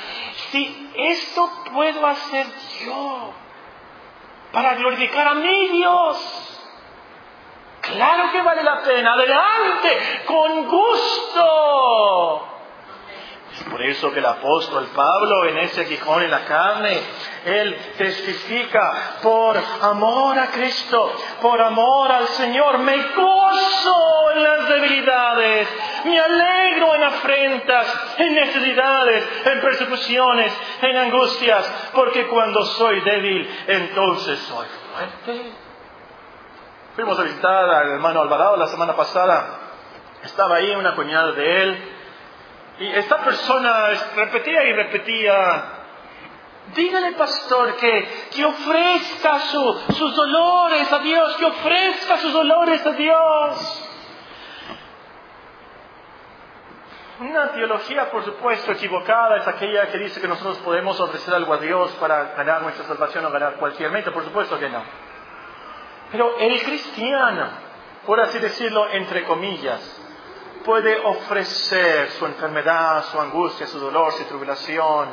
[0.51, 2.47] Si esto puedo hacer
[2.85, 3.33] yo
[4.53, 6.67] para glorificar a mi Dios,
[7.83, 9.13] claro que vale la pena.
[9.13, 12.54] Adelante, con gusto.
[13.57, 17.01] Es por eso que el apóstol Pablo en ese aguijón en la carne,
[17.45, 22.79] él testifica por amor a Cristo, por amor al Señor.
[22.79, 25.69] Me gozo en las debilidades,
[26.05, 30.53] me alegro en afrentas, en necesidades, en persecuciones,
[30.83, 35.53] en angustias, porque cuando soy débil, entonces soy fuerte.
[36.97, 39.61] Fuimos a visitar al hermano Alvarado la semana pasada.
[40.25, 41.94] Estaba ahí una cuñada de él
[42.79, 45.65] y esta persona repetía y repetía,
[46.75, 53.91] dígale pastor que, que ofrezca sus dolores a Dios, que ofrezca sus dolores a Dios.
[57.21, 61.59] Una teología, por supuesto, equivocada es aquella que dice que nosotros podemos ofrecer algo a
[61.59, 64.11] Dios para ganar nuestra salvación o ganar cualquier meta.
[64.11, 64.83] Por supuesto que no.
[66.11, 67.51] Pero el cristiano,
[68.05, 70.04] por así decirlo, entre comillas,
[70.65, 75.09] puede ofrecer su enfermedad, su angustia, su dolor, su tribulación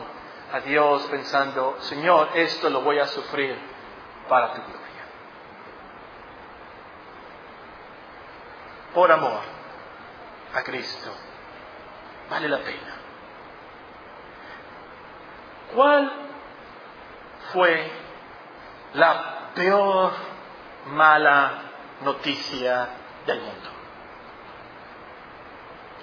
[0.52, 3.58] a Dios pensando, Señor, esto lo voy a sufrir
[4.28, 4.82] para tu gloria.
[8.94, 9.42] Por amor
[10.54, 11.12] a Cristo,
[12.30, 12.96] vale la pena.
[15.76, 16.12] ¿Cuál
[17.54, 17.92] fue
[18.94, 20.12] la peor
[20.88, 21.52] mala
[22.02, 22.90] noticia
[23.26, 23.81] del mundo?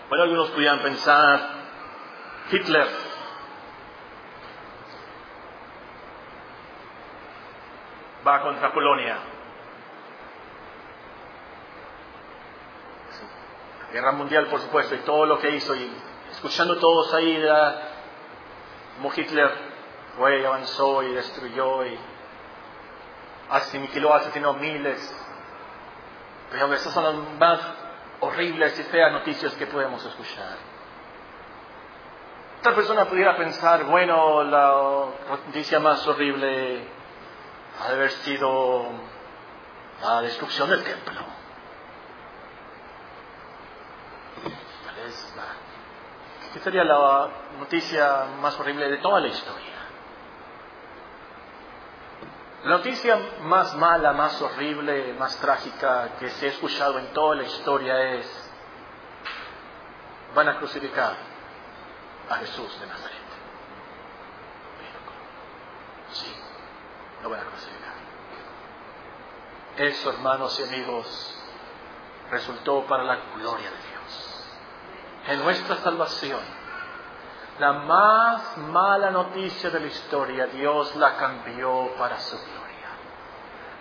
[0.09, 1.41] Bueno, algunos pudieran pensar,
[2.51, 2.89] Hitler,
[8.27, 9.19] va contra Polonia.
[13.93, 15.93] Guerra Mundial, por supuesto, y todo lo que hizo, y
[16.31, 17.47] escuchando todos ahí,
[18.97, 19.51] como Hitler
[20.17, 21.99] fue y avanzó y destruyó y
[23.51, 25.15] aniquiló, asesinó miles.
[26.51, 27.61] Pero esas son las más
[28.21, 30.57] horribles y feas noticias que podemos escuchar.
[32.61, 35.07] Otra persona pudiera pensar, bueno, la
[35.47, 36.85] noticia más horrible
[37.81, 38.87] ha de haber sido
[40.03, 41.21] la destrucción del templo.
[46.53, 49.78] ¿Qué sería la noticia más horrible de toda la historia?
[52.65, 57.45] La noticia más mala, más horrible, más trágica que se ha escuchado en toda la
[57.45, 58.51] historia es,
[60.35, 61.15] van a crucificar
[62.29, 63.17] a Jesús de Nazaret.
[66.13, 66.35] Sí,
[67.23, 67.79] lo van a crucificar.
[69.77, 71.37] Eso, hermanos y amigos,
[72.31, 74.45] resultó para la gloria de Dios.
[75.29, 76.58] En nuestra salvación,
[77.59, 82.59] la más mala noticia de la historia, Dios la cambió para su gloria.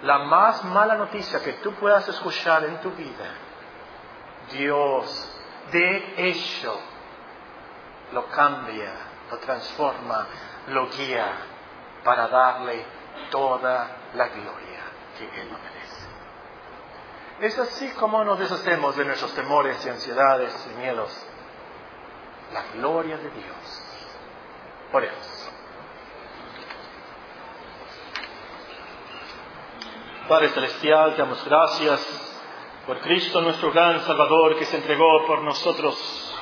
[0.04, 3.26] La más mala noticia que tú puedas escuchar en tu vida,
[4.52, 5.34] Dios
[5.72, 6.80] de hecho
[8.14, 8.94] lo cambia,
[9.30, 10.28] lo transforma,
[10.70, 11.28] lo guía
[12.04, 12.84] para darle
[13.30, 14.82] toda la gloria
[15.18, 16.08] que Él merece.
[17.42, 21.27] Es así como nos deshacemos de nuestros temores y ansiedades y miedos
[22.54, 23.84] la gloria de Dios.
[24.94, 25.52] Oremos.
[30.28, 32.36] Padre Celestial, te damos gracias
[32.86, 36.36] por Cristo nuestro gran Salvador que se entregó por nosotros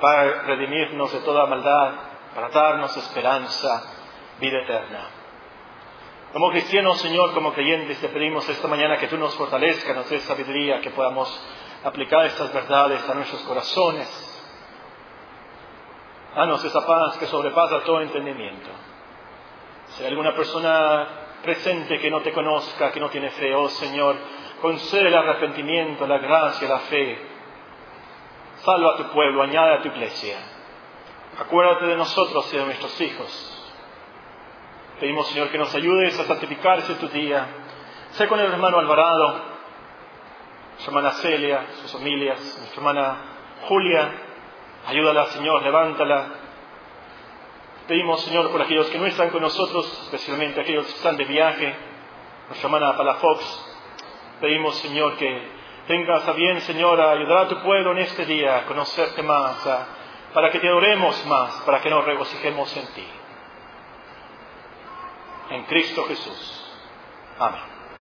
[0.00, 1.92] para redimirnos de toda maldad,
[2.34, 3.82] para darnos esperanza,
[4.40, 5.08] vida eterna.
[6.32, 10.22] Como cristianos, Señor, como creyentes, te pedimos esta mañana que tú nos fortalezcas, nos des
[10.22, 11.28] sabiduría, que podamos
[11.84, 14.29] aplicar estas verdades a nuestros corazones
[16.34, 18.70] Danos esa paz que sobrepasa todo entendimiento.
[19.88, 21.08] Si hay alguna persona
[21.42, 24.16] presente que no te conozca, que no tiene fe, oh Señor,
[24.60, 27.18] concede el arrepentimiento, la gracia, la fe.
[28.58, 30.36] Salva a tu pueblo, añade a tu iglesia.
[31.38, 33.56] Acuérdate de nosotros y de nuestros hijos.
[35.00, 37.46] Pedimos, Señor, que nos ayudes a santificarse tu día.
[38.12, 39.40] Sé con el hermano Alvarado,
[40.78, 43.16] su hermana Celia, sus familias, nuestra hermana
[43.62, 44.29] Julia,
[44.86, 46.26] Ayúdala, Señor, levántala.
[47.86, 51.74] Pedimos, Señor, por aquellos que no están con nosotros, especialmente aquellos que están de viaje,
[52.48, 53.66] nuestra hermana Palafox.
[54.40, 55.48] Pedimos, Señor, que
[55.86, 59.56] tengas a bien, Señor, ayudar a tu pueblo en este día a conocerte más,
[60.32, 63.06] para que te adoremos más, para que nos regocijemos en ti.
[65.50, 66.72] En Cristo Jesús.
[67.38, 67.79] Amén.